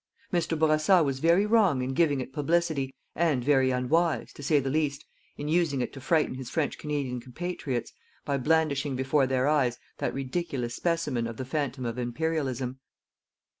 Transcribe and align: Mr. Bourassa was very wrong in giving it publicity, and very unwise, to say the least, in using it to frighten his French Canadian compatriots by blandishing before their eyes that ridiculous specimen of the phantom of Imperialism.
Mr. 0.33 0.57
Bourassa 0.57 1.03
was 1.03 1.19
very 1.19 1.45
wrong 1.45 1.83
in 1.83 1.93
giving 1.93 2.21
it 2.21 2.33
publicity, 2.33 2.91
and 3.15 3.43
very 3.43 3.69
unwise, 3.69 4.33
to 4.33 4.41
say 4.41 4.59
the 4.59 4.67
least, 4.71 5.05
in 5.37 5.47
using 5.47 5.79
it 5.79 5.93
to 5.93 6.01
frighten 6.01 6.33
his 6.33 6.49
French 6.49 6.79
Canadian 6.79 7.19
compatriots 7.21 7.93
by 8.25 8.35
blandishing 8.35 8.95
before 8.95 9.27
their 9.27 9.47
eyes 9.47 9.77
that 9.99 10.15
ridiculous 10.15 10.73
specimen 10.73 11.27
of 11.27 11.37
the 11.37 11.45
phantom 11.45 11.85
of 11.85 11.99
Imperialism. 11.99 12.79